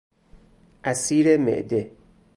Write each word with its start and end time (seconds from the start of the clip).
عصیر 0.83 1.37
معده 1.37 1.91